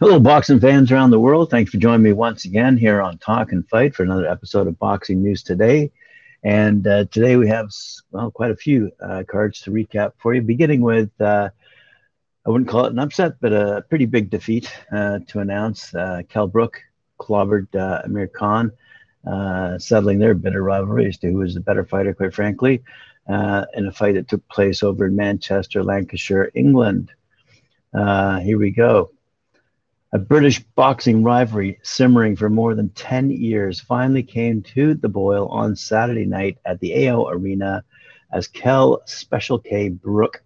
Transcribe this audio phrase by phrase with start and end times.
[0.00, 1.50] Hello, boxing fans around the world.
[1.50, 4.78] Thanks for joining me once again here on Talk and Fight for another episode of
[4.78, 5.90] Boxing News Today.
[6.42, 7.68] And uh, today we have,
[8.10, 11.50] well, quite a few uh, cards to recap for you, beginning with, uh,
[12.46, 15.94] I wouldn't call it an upset, but a pretty big defeat uh, to announce.
[15.94, 16.80] Uh, Kell Brook
[17.18, 18.72] clobbered uh, Amir Khan,
[19.78, 22.82] settling their bitter rivalry as to who was the better fighter, quite frankly,
[23.28, 27.10] in a fight that took place over in Manchester, Lancashire, England.
[27.92, 29.10] here we go.
[30.12, 35.46] A British boxing rivalry simmering for more than 10 years finally came to the boil
[35.48, 37.84] on Saturday night at the AO Arena
[38.32, 40.42] as Kell Special K Brook,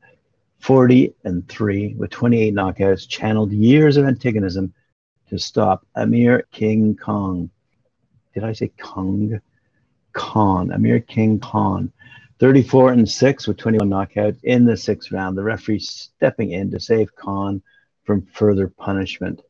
[0.59, 4.73] 40 and 3 with 28 knockouts, channeled years of antagonism
[5.31, 7.51] to stop Amir King Kong.
[8.35, 9.41] Did I say Kong?
[10.13, 11.93] Khan, Amir King Khan,
[12.41, 15.37] 34 and 6 with 21 knockouts in the sixth round.
[15.37, 17.63] The referee stepping in to save Khan
[18.05, 19.43] from further punishment.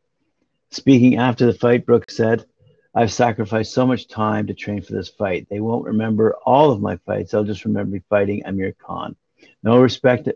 [0.70, 2.44] Speaking after the fight, Brooks said,
[2.94, 5.46] I've sacrificed so much time to train for this fight.
[5.48, 7.30] They won't remember all of my fights.
[7.30, 9.16] They'll just remember me fighting Amir Khan.
[9.62, 10.28] No respect,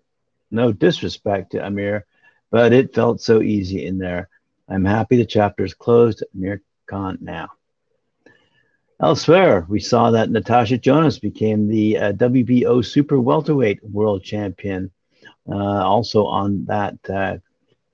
[0.50, 2.06] no disrespect to Amir,
[2.50, 4.28] but it felt so easy in there.
[4.69, 6.25] I'm happy the chapter is closed.
[6.34, 7.51] Amir Khan now.
[9.01, 14.91] Elsewhere, we saw that Natasha Jonas became the uh, WBO Super Welterweight World Champion,
[15.51, 17.37] uh, also on that uh,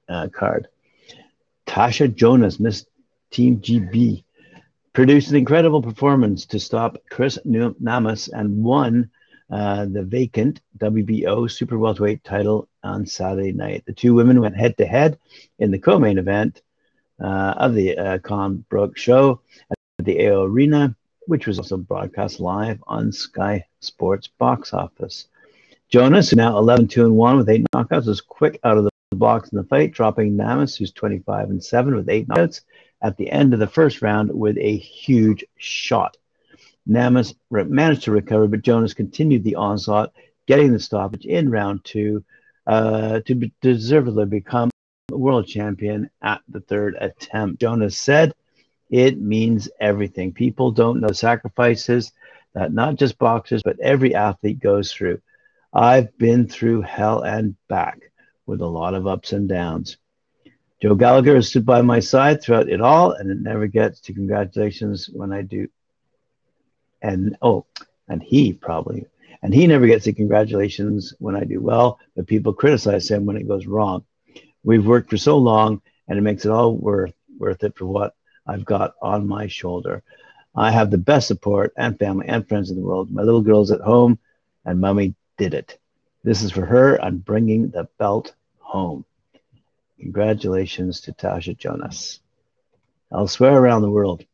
[0.09, 0.69] uh card.
[1.67, 2.87] Tasha Jonas, Miss
[3.31, 4.25] Team GB,
[4.93, 9.11] produced an incredible performance to stop Chris Namus and won
[9.51, 13.85] uh, the vacant WBO super welterweight title on Saturday night.
[13.87, 15.19] The two women went head to head
[15.59, 16.63] in the co-main event
[17.23, 20.95] uh, of the uh, Khan Brook show at the AO Arena,
[21.27, 25.29] which was also broadcast live on Sky Sports box office.
[25.89, 29.51] Jonas, now 11 2 and 1 with eight knockouts, was quick out of the box
[29.51, 32.63] in the fight, dropping Namus, who's 25 and 7 with eight knockouts
[33.03, 36.17] at the end of the first round with a huge shot.
[36.89, 40.13] Namus re- managed to recover, but Jonas continued the onslaught,
[40.47, 42.25] getting the stoppage in round two
[42.71, 44.71] uh, to be- deservedly become
[45.11, 47.61] world champion at the third attempt.
[47.61, 48.33] Jonas said,
[48.91, 50.33] It means everything.
[50.33, 52.13] People don't know sacrifices
[52.55, 55.21] that not just boxers, but every athlete goes through.
[55.73, 58.13] I've been through hell and back
[58.47, 59.97] with a lot of ups and downs.
[60.81, 64.15] Joe Gallagher has stood by my side throughout it all, and it never gets to
[64.15, 65.67] congratulations when I do.
[67.03, 67.67] And oh,
[68.09, 69.07] and he probably,
[69.43, 73.37] and he never gets the congratulations when I do well, but people criticize him when
[73.37, 74.05] it goes wrong.
[74.63, 78.15] We've worked for so long, and it makes it all worth worth it for what
[78.47, 80.03] I've got on my shoulder.
[80.55, 83.11] I have the best support and family and friends in the world.
[83.11, 84.19] My little girl's at home,
[84.65, 85.79] and mommy did it.
[86.23, 87.03] This is for her.
[87.03, 89.07] I'm bringing the belt home.
[89.99, 92.21] Congratulations to Tasha Jonas.
[93.13, 94.25] Elsewhere around the world,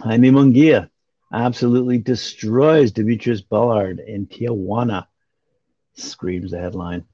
[0.00, 0.88] Jaime Munguia
[1.32, 5.06] absolutely destroys Demetrius Ballard in Tijuana,
[5.94, 7.04] screams the headline.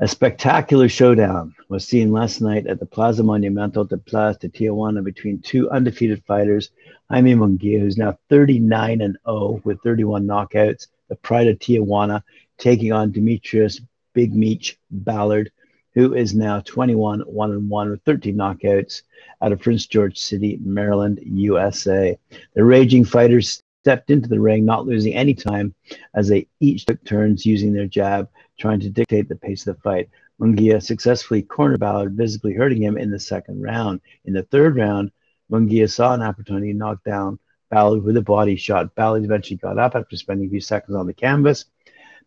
[0.00, 5.04] A spectacular showdown was seen last night at the Plaza Monumental de Plaza de Tijuana
[5.04, 6.70] between two undefeated fighters.
[7.10, 12.22] Jaime Munguia, who's now 39 and 0 with 31 knockouts, the pride of Tijuana,
[12.58, 13.80] taking on Demetrius
[14.14, 15.52] Big Meech Ballard,
[15.94, 19.02] who is now 21 1 and 1 with 13 knockouts
[19.42, 22.18] out of Prince George City, Maryland, USA.
[22.54, 25.74] The raging fighters stepped into the ring, not losing any time
[26.14, 28.28] as they each took turns using their jab,
[28.58, 30.08] trying to dictate the pace of the fight.
[30.40, 34.00] Munguia successfully cornered Ballard, visibly hurting him in the second round.
[34.24, 35.12] In the third round,
[35.50, 37.38] Munguia saw an opportunity to knock down
[37.70, 38.94] Ballard with a body shot.
[38.94, 41.66] Ballard eventually got up after spending a few seconds on the canvas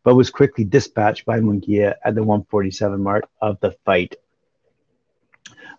[0.08, 4.16] but was quickly dispatched by Munguia at the 147 mark of the fight.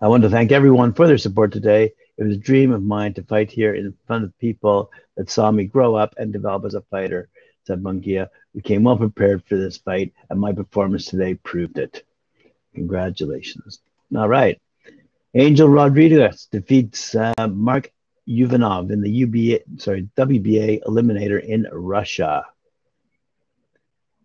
[0.02, 1.94] I want to thank everyone for their support today.
[2.18, 5.50] It was a dream of mine to fight here in front of people that saw
[5.50, 7.30] me grow up and develop as a fighter,
[7.64, 8.28] said Munguia.
[8.52, 12.04] We came well prepared for this fight, and my performance today proved it.
[12.74, 13.80] Congratulations.
[14.14, 14.60] All right.
[15.32, 17.90] Angel Rodriguez defeats uh, Mark
[18.28, 22.44] Urvanov in the UBA, sorry, WBA eliminator in Russia.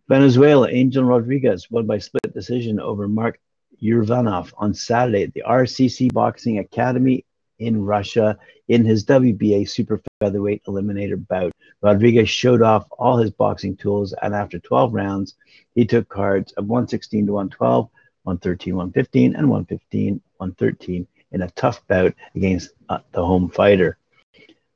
[0.10, 3.40] Venezuela, Angel Rodriguez won by split decision over Mark
[3.82, 7.26] Urvanov on Saturday at the RCC Boxing Academy
[7.60, 11.52] in Russia in his WBA super featherweight eliminator bout.
[11.82, 15.36] Rodriguez showed off all his boxing tools, and after 12 rounds,
[15.76, 17.90] he took cards of 116 to 112,
[18.24, 23.98] 113, 115, and 115, 113 in a tough bout against uh, the home fighter.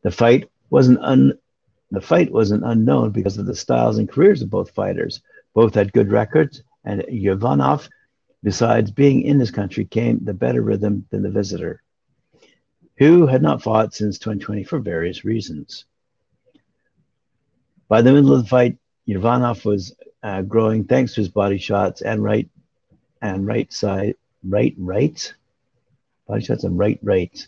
[0.04, 1.38] The fight was an un-
[1.92, 5.22] the fight wasn't unknown because of the styles and careers of both fighters.
[5.54, 7.90] Both had good records, and Ivanov,
[8.44, 11.82] besides being in this country, came the better rhythm than the visitor,
[12.98, 15.86] who had not fought since 2020 for various reasons.
[17.88, 22.02] By the middle of the fight, Ivanov was uh, growing thanks to his body shots
[22.02, 22.50] and right
[23.22, 25.34] and right side, right, right,
[26.28, 27.48] body shots and right, right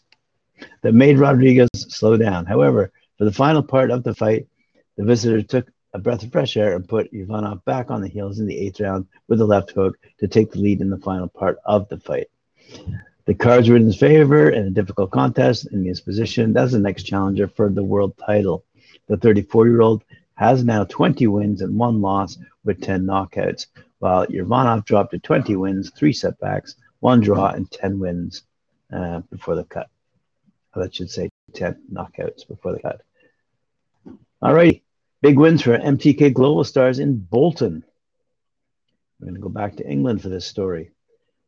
[0.82, 2.46] that made Rodriguez slow down.
[2.46, 4.48] However, for the final part of the fight,
[4.96, 8.40] the visitor took a breath of fresh air and put Ivanov back on the heels
[8.40, 11.28] in the eighth round with a left hook to take the lead in the final
[11.28, 12.30] part of the fight.
[13.26, 16.80] The cards were in his favor in a difficult contest in his position as the
[16.80, 18.64] next challenger for the world title.
[19.08, 20.06] The 34 year old
[20.36, 23.66] has now 20 wins and one loss with 10 knockouts,
[23.98, 28.44] while Ivanov dropped to 20 wins, three setbacks, one draw, and 10 wins
[28.94, 29.90] uh, before the cut.
[30.74, 33.02] That should say 10 knockouts before the cut.
[34.42, 34.82] All right,
[35.22, 37.84] big wins for MTK Global Stars in Bolton.
[39.20, 40.92] We're going to go back to England for this story.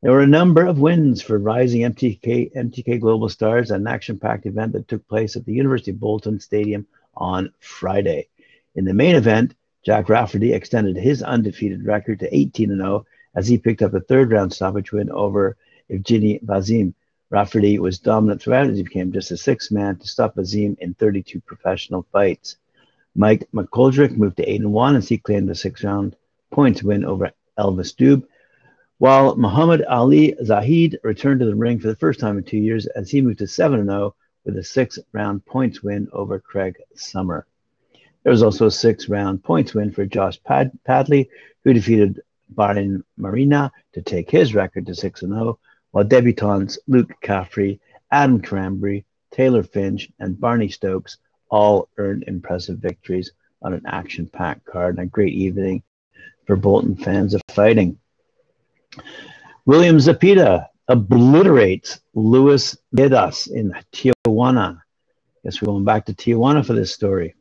[0.02, 4.74] There were a number of wins for rising MTK MTK Global Stars, an action-packed event
[4.74, 6.86] that took place at the University of Bolton Stadium
[7.16, 8.28] on Friday.
[8.76, 9.56] In the main event,
[9.86, 13.06] Jack Rafferty extended his undefeated record to 18 0
[13.36, 15.56] as he picked up a third round stoppage win over
[15.90, 16.94] Evgeny Vazim.
[17.30, 20.94] Rafferty was dominant throughout as he became just a sixth man to stop Vazim in
[20.96, 22.58] 32 professional fights.
[23.16, 26.16] Mike McGoldrick moved to 8 and 1 as he claimed a six round
[26.50, 28.24] points win over Elvis Dube,
[29.00, 32.88] while Muhammad Ali Zahid returned to the ring for the first time in two years
[32.88, 34.16] as he moved to 7 0
[34.46, 37.46] with a six round points win over Craig Summer.
[38.24, 41.30] There was also a six round points win for Josh Pad- Padley,
[41.64, 45.60] who defeated Barin Marina to take his record to 6 0,
[45.92, 51.18] while debutants Luke Caffrey, Adam Cranberry, Taylor Finch, and Barney Stokes
[51.52, 53.32] all earned impressive victories
[53.62, 55.84] on an action packed card and a great evening
[56.48, 58.00] for Bolton fans of fighting.
[59.66, 64.82] William Zepeda obliterates Luis Viedas in Tijuana.
[65.44, 67.36] Guess we're going back to Tijuana for this story.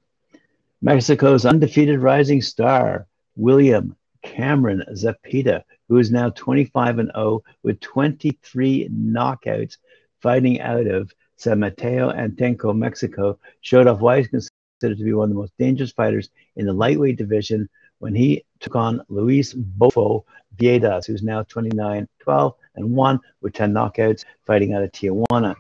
[0.83, 3.07] Mexico's undefeated rising star,
[3.37, 9.77] William Cameron Zepeda, who is now 25 and 0 with 23 knockouts,
[10.21, 11.11] fighting out of
[11.41, 15.57] San Mateo Atenco, Mexico, showed off why he's considered to be one of the most
[15.59, 17.67] dangerous fighters in the lightweight division
[17.99, 20.25] when he took on Luis Bofo
[20.59, 25.55] Viedas, who's now 29 12 and 1 with 10 knockouts, fighting out of Tijuana.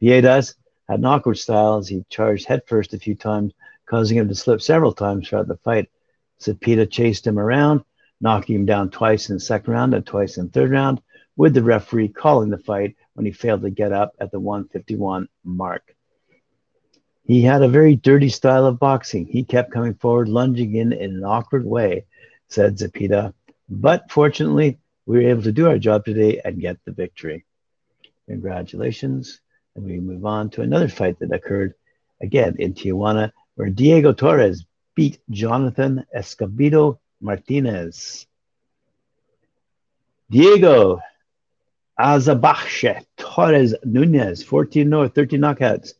[0.00, 0.54] Viedas
[0.88, 3.52] had an awkward style as he charged headfirst a few times
[3.86, 5.90] causing him to slip several times throughout the fight.
[6.40, 7.82] Zepeda chased him around,
[8.20, 11.00] knocking him down twice in the second round and twice in the third round,
[11.36, 15.28] with the referee calling the fight when he failed to get up at the 151
[15.44, 15.94] mark.
[17.24, 19.26] He had a very dirty style of boxing.
[19.26, 22.04] He kept coming forward, lunging in in an awkward way,
[22.48, 23.32] said Zepeda.
[23.68, 27.44] But fortunately, we were able to do our job today and get the victory.
[28.28, 29.40] Congratulations.
[29.74, 31.74] And we move on to another fight that occurred
[32.20, 34.64] again in Tijuana where Diego Torres
[34.94, 38.26] beat Jonathan Escobedo Martinez.
[40.30, 41.00] Diego
[41.98, 45.92] Azabache Torres Nunez, 14 0, 13 knockouts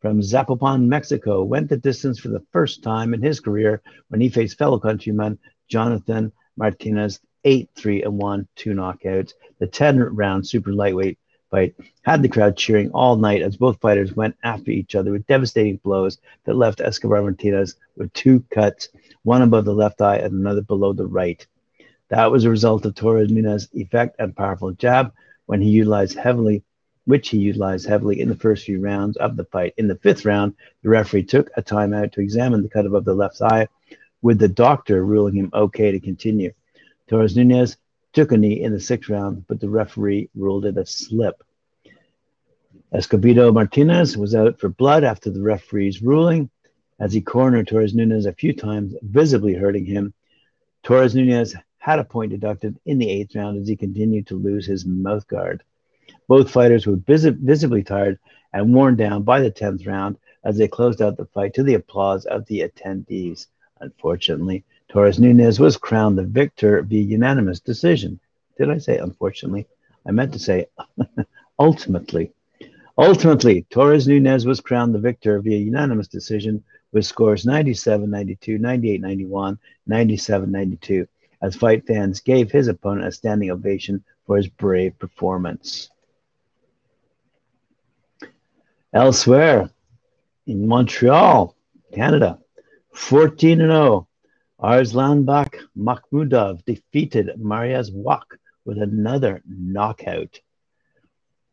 [0.00, 4.30] from Zapopan, Mexico, went the distance for the first time in his career when he
[4.30, 5.38] faced fellow countryman
[5.68, 9.34] Jonathan Martinez, 8 3 and 1, two knockouts.
[9.58, 11.18] The 10 round super lightweight
[11.50, 15.26] fight had the crowd cheering all night as both fighters went after each other with
[15.26, 18.88] devastating blows that left Escobar Martinez with two cuts,
[19.22, 21.46] one above the left eye and another below the right.
[22.08, 25.12] That was a result of Torres Nunez's effect and powerful jab
[25.46, 26.62] when he utilized heavily,
[27.04, 29.74] which he utilized heavily in the first few rounds of the fight.
[29.76, 33.14] In the fifth round, the referee took a timeout to examine the cut above the
[33.14, 33.68] left eye,
[34.22, 36.52] with the doctor ruling him okay to continue.
[37.08, 37.76] Torres Nunez
[38.12, 41.42] took a knee in the sixth round, but the referee ruled it a slip.
[42.92, 46.50] Escobedo Martinez was out for blood after the referee's ruling
[47.00, 50.12] as he cornered Torres Nunez a few times, visibly hurting him.
[50.82, 54.64] Torres Nunez had a point deducted in the eighth round as he continued to lose
[54.64, 55.64] his mouth guard.
[56.28, 58.20] Both fighters were vis- visibly tired
[58.52, 61.74] and worn down by the 10th round as they closed out the fight to the
[61.74, 63.48] applause of the attendees.
[63.80, 68.20] Unfortunately, Torres Nunez was crowned the victor via unanimous decision.
[68.56, 69.66] Did I say unfortunately?
[70.06, 70.66] I meant to say
[71.58, 72.30] ultimately.
[72.96, 76.62] Ultimately, Torres Nunez was crowned the victor via unanimous decision
[76.92, 79.58] with scores 97 92, 98 91,
[79.88, 81.08] 97 92,
[81.42, 85.90] as fight fans gave his opponent a standing ovation for his brave performance.
[88.94, 89.70] Elsewhere,
[90.46, 91.56] in Montreal,
[91.92, 92.38] Canada,
[92.94, 94.08] 14 0.
[94.60, 100.38] Arslanbek Makhmudov defeated Mariusz Wach with another knockout.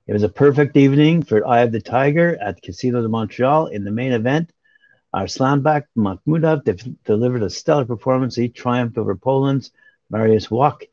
[0.05, 3.83] It was a perfect evening for Eye of the Tiger at Casino de Montreal in
[3.83, 4.51] the main event.
[5.13, 8.35] Arslanbek Makhmudov de- delivered a stellar performance.
[8.35, 9.71] He triumphed over Poland's
[10.11, 10.83] Mariusz Wach.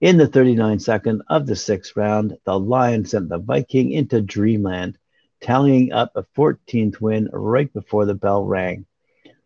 [0.00, 4.98] In the 39th second of the sixth round, the Lion sent the Viking into dreamland,
[5.40, 8.84] tallying up a 14th win right before the bell rang.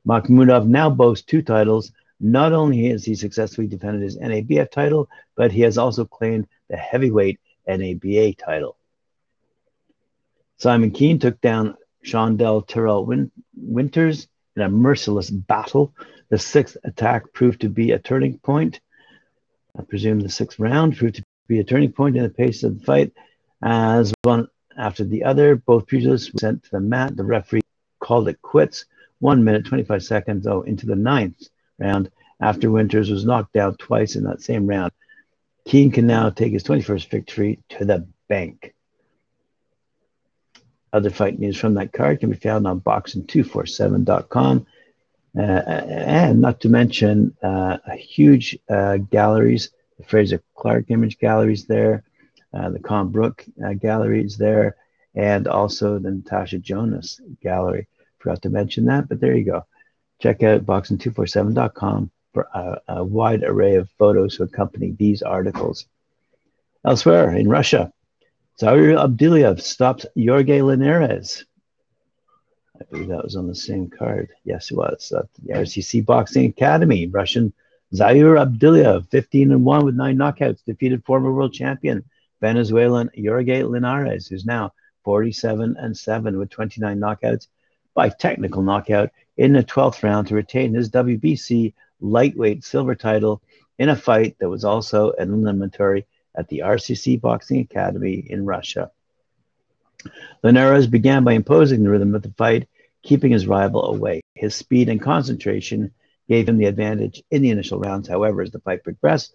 [0.06, 1.92] Makhmudov now boasts two titles.
[2.18, 6.76] Not only has he successfully defended his NABF title, but he has also claimed the
[6.76, 8.76] heavyweight NABA title.
[10.56, 15.94] Simon Kean took down Shondell Terrell Win- Winters in a merciless battle.
[16.28, 18.80] The sixth attack proved to be a turning point.
[19.78, 22.78] I presume the sixth round proved to be a turning point in the pace of
[22.78, 23.12] the fight.
[23.62, 27.16] As one after the other, both pugilists were sent to the mat.
[27.16, 27.62] The referee
[28.00, 28.86] called it quits.
[29.18, 34.16] One minute, 25 seconds, though, into the ninth round after Winters was knocked down twice
[34.16, 34.92] in that same round.
[35.66, 38.74] Kean can now take his 21st victory to the bank.
[40.92, 44.66] Other fight news from that card can be found on boxing247.com.
[45.38, 52.02] Uh, and not to mention uh, huge uh, galleries, the Frazer Clarke image galleries there,
[52.52, 54.76] uh, the Khan Brook uh, galleries there,
[55.14, 57.86] and also the Natasha Jonas gallery.
[58.18, 59.64] Forgot to mention that, but there you go.
[60.20, 65.86] Check out boxing247.com for a, a wide array of photos to accompany these articles.
[66.84, 67.92] Elsewhere in Russia,
[68.60, 71.46] Zaur Abduliev stopped Jorge Linares.
[72.78, 74.34] I believe that was on the same card.
[74.44, 75.12] Yes, it was.
[75.16, 77.54] Uh, the RCC Boxing Academy, Russian
[77.94, 82.04] Zaur Abduliev, 15 and 1 with nine knockouts, defeated former world champion
[82.42, 84.74] Venezuelan Jorge Linares, who's now
[85.04, 87.46] 47 and 7 with 29 knockouts
[87.94, 93.40] by technical knockout in the 12th round to retain his WBC lightweight silver title
[93.78, 96.06] in a fight that was also an eliminatory
[96.40, 98.90] at the RCC Boxing Academy in Russia.
[100.42, 102.66] Linares began by imposing the rhythm of the fight,
[103.02, 104.22] keeping his rival away.
[104.34, 105.92] His speed and concentration
[106.28, 108.08] gave him the advantage in the initial rounds.
[108.08, 109.34] However, as the fight progressed,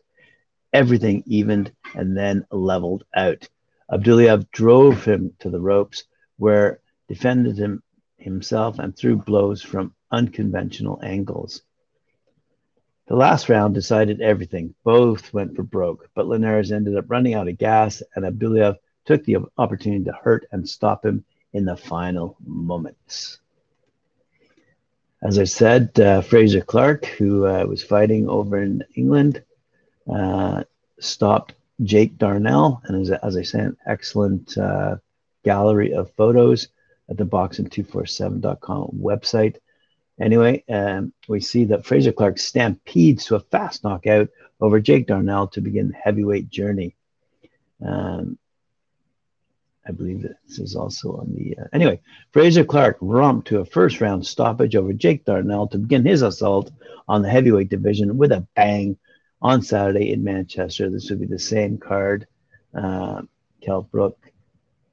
[0.74, 3.48] everything evened and then leveled out.
[3.92, 6.06] Abduliev drove him to the ropes,
[6.38, 7.84] where defended him
[8.18, 11.62] himself and threw blows from unconventional angles.
[13.08, 14.74] The last round decided everything.
[14.84, 19.24] Both went for broke, but Linares ended up running out of gas, and Abduliev took
[19.24, 23.40] the opportunity to hurt and stop him in the final moments.
[25.22, 29.44] As I said, uh, Frazer Clarke, who uh, was fighting over in England,
[30.12, 30.64] uh,
[31.00, 34.98] stopped Jake Darnell, and as, as I said, an excellent uh,
[35.44, 36.70] gallery of photos
[37.10, 39.58] at the boxing247.com website.
[40.20, 44.30] Anyway, um, we see that Frazer Clarke stampedes to a fast knockout
[44.62, 46.96] over Jake Darnell to begin the heavyweight journey.
[47.86, 48.38] Um,
[49.88, 51.58] I believe this is also on the.
[51.62, 52.00] Uh, anyway,
[52.32, 56.72] Frazer Clarke romped to a first round stoppage over Jake Darnell to begin his assault
[57.08, 58.98] on the heavyweight division with a bang
[59.42, 60.90] on Saturday in Manchester.
[60.90, 62.26] This would be the same card.
[62.74, 63.22] Uh,
[63.92, 64.18] Brook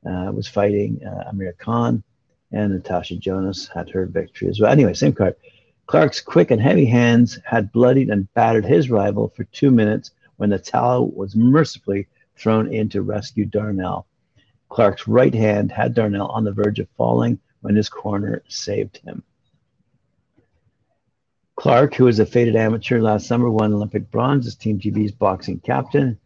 [0.06, 2.02] uh, was fighting uh, Amir Khan
[2.52, 4.70] and Natasha Jonas had her victory as well.
[4.70, 5.36] Anyway, same card.
[5.86, 10.50] Clarke's quick and heavy hands had bloodied and battered his rival for two minutes when
[10.50, 12.06] the towel was mercifully
[12.36, 14.06] thrown in to rescue Darnell.
[14.68, 19.22] Clarke's right hand had Darnell on the verge of falling when his corner saved him.
[21.56, 25.60] Clarke, who was a faded amateur last summer, won Olympic bronze as Team GB's boxing
[25.60, 26.18] captain.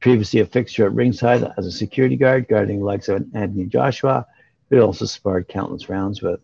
[0.00, 4.26] Previously a fixture at ringside as a security guard, guarding the likes of Anthony Joshua,
[4.68, 6.40] but also sparred countless rounds with.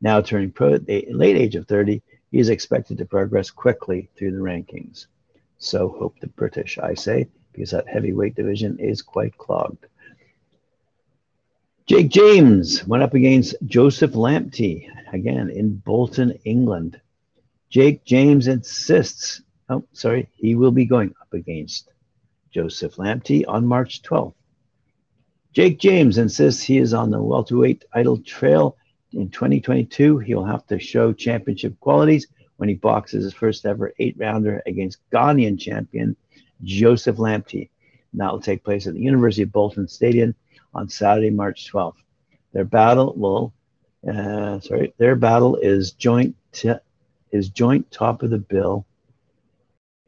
[0.00, 4.08] Now turning pro at the late age of 30, he is expected to progress quickly
[4.16, 5.06] through the rankings.
[5.58, 9.86] So hope the British, I say, because that heavyweight division is quite clogged.
[11.86, 17.00] Jake James went up against Joseph Lamptey, again in Bolton, England.
[17.68, 21.92] Jake James insists, oh, sorry, he will be going up against
[22.52, 24.34] Joseph Lamptey on March 12th.
[25.52, 28.76] Jake James insists he is on the welterweight title trail
[29.12, 30.18] in 2022.
[30.18, 32.28] He'll have to show championship qualities
[32.58, 36.14] when he boxes his first ever eight rounder against Ghanaian champion
[36.62, 37.68] Joseph Lamptey.
[38.14, 40.36] That will take place at the University of Bolton Stadium
[40.72, 41.96] on Saturday, March 12th.
[42.52, 43.52] Their battle will,
[44.08, 46.74] uh, sorry, their battle is joint t-
[47.32, 48.86] is joint top of the bill.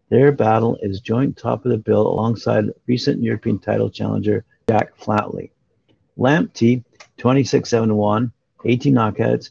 [0.08, 5.50] Their battle is joint top of the bill alongside recent European title challenger Jack Flatley.
[6.18, 6.84] Lamptey
[7.18, 8.32] 26 7 1,
[8.64, 9.50] 18 knockouts,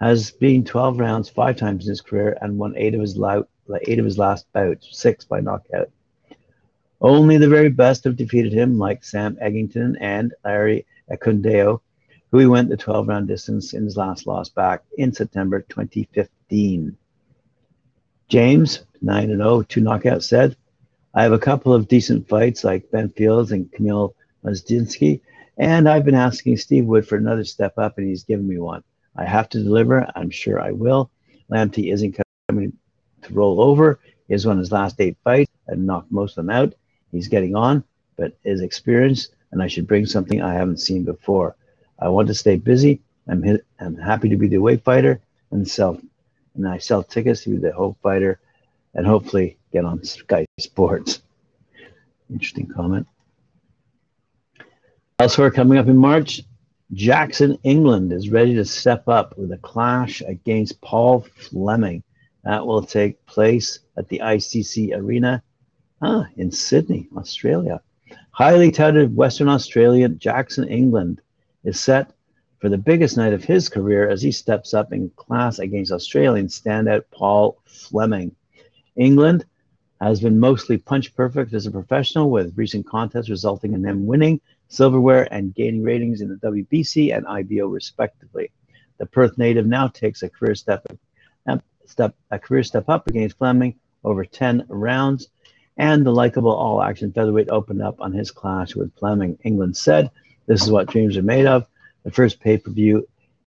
[0.00, 3.48] has been 12 rounds five times in his career and won eight of his, lout,
[3.86, 5.90] eight of his last bouts, six by knockout.
[7.00, 11.80] Only the very best have defeated him, like Sam Eggington and Larry Ekundayo,
[12.30, 16.96] who he went the 12 round distance in his last loss back in September 2015.
[18.28, 20.56] James, 9 0, two knockouts, said,
[21.14, 25.20] I have a couple of decent fights like Ben Fields and Kamil Mazdinsky,
[25.58, 28.82] and I've been asking Steve Wood for another step up, and he's given me one.
[29.16, 30.10] I have to deliver.
[30.14, 31.10] I'm sure I will.
[31.50, 32.18] Lamptey isn't
[32.48, 32.72] coming
[33.22, 34.00] to roll over.
[34.26, 36.74] He has won his last eight fights and knocked most of them out.
[37.10, 37.84] He's getting on,
[38.16, 41.56] but is experienced, and I should bring something I haven't seen before.
[41.98, 43.02] I want to stay busy.
[43.28, 45.20] I'm hit, I'm happy to be the weight fighter
[45.50, 46.00] and sell,
[46.54, 48.40] and I sell tickets to be the hope fighter,
[48.94, 51.22] and hopefully get on Sky Sports.
[52.30, 53.06] Interesting comment.
[55.22, 56.42] Elsewhere, coming up in March,
[56.94, 62.02] Jackson, England is ready to step up with a clash against Paul Fleming.
[62.42, 65.40] That will take place at the ICC Arena
[66.02, 67.80] ah, in Sydney, Australia.
[68.32, 71.22] Highly touted Western Australian Jackson, England
[71.62, 72.12] is set
[72.58, 76.48] for the biggest night of his career as he steps up in class against Australian
[76.48, 78.34] standout Paul Fleming.
[78.96, 79.44] England
[80.00, 84.40] has been mostly punch perfect as a professional, with recent contests resulting in them winning
[84.72, 88.50] silverware and gaining ratings in the WBC and IBO respectively.
[88.98, 90.86] The Perth native now takes a career step,
[91.46, 95.28] um, step a career step up against Fleming over 10 rounds,
[95.76, 99.38] and the likable all-action featherweight opened up on his clash with Fleming.
[99.44, 100.10] England said,
[100.46, 101.66] "This is what dreams are made of."
[102.04, 103.06] The first pay-per-view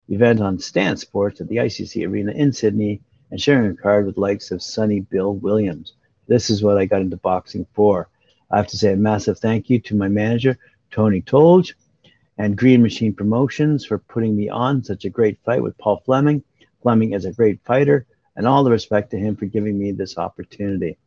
[0.10, 3.02] event on Stan Sports at the ICC Arena in Sydney,
[3.32, 5.94] and sharing a card with likes of Sonny Bill Williams.
[6.28, 8.10] This is what I got into boxing for.
[8.52, 10.58] I have to say a massive thank you to my manager,
[10.96, 11.76] Tony Tolge,
[12.38, 16.42] and Green Machine Promotions for putting me on such a great fight with Paul Fleming.
[16.82, 18.06] Fleming is a great fighter,
[18.38, 20.98] and all the respect to him for giving me this opportunity.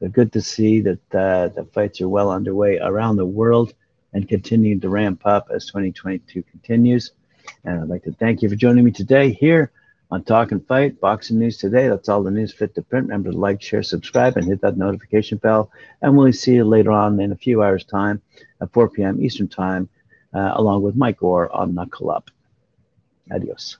[0.00, 3.74] So good to see that uh, the fights are well underway around the world
[4.14, 7.12] and continuing to ramp up as 2022 continues.
[7.64, 9.72] And I'd like to thank you for joining me today here
[10.12, 11.88] on Talk and Fight, Boxing News Today.
[11.88, 13.06] That's all the news fit to print.
[13.06, 15.70] Remember to like, share, subscribe, and hit that notification bell.
[16.02, 18.20] And we'll see you later on in a few hours' time
[18.60, 19.22] at 4 p.m.
[19.24, 19.88] Eastern Time,
[20.34, 22.30] uh, along with Mike Orr on Knuckle Up.
[23.30, 23.78] Adios.